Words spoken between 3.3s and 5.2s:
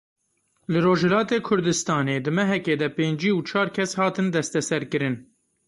û çar kes hatin desteserkirin.